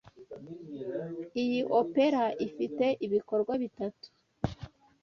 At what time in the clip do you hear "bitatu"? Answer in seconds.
3.63-4.07